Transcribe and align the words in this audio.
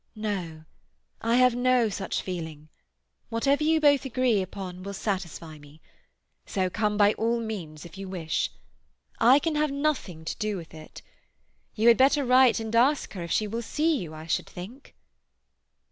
"No. 0.15 0.63
I 1.21 1.35
have 1.35 1.53
no 1.53 1.87
such 1.87 2.23
feeling. 2.23 2.69
Whatever 3.29 3.63
you 3.63 3.79
both 3.79 4.03
agree 4.03 4.41
upon 4.41 4.81
will 4.81 4.95
satisfy 4.95 5.59
me. 5.59 5.79
So 6.47 6.71
come 6.71 6.97
by 6.97 7.13
all 7.19 7.39
means 7.39 7.85
if 7.85 7.99
you 7.99 8.09
wish. 8.09 8.49
I 9.19 9.37
can 9.37 9.53
have 9.53 9.69
nothing 9.69 10.25
to 10.25 10.35
do 10.37 10.57
with 10.57 10.73
it. 10.73 11.03
You 11.75 11.87
had 11.87 11.97
better 11.97 12.25
write 12.25 12.59
and 12.59 12.75
ask 12.75 13.13
her 13.13 13.21
if 13.21 13.29
she 13.31 13.45
will 13.45 13.61
see 13.61 13.95
you, 13.95 14.11
I 14.15 14.25
should 14.25 14.47
think." 14.47 14.95